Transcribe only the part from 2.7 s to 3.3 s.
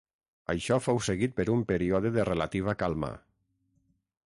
calma.